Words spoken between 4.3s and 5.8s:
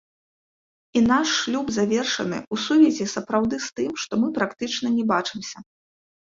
практычна не бачымся.